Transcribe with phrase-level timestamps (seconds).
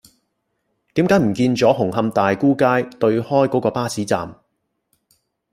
[0.95, 4.35] 點解唔見左紅磡大沽街對開嗰個巴士站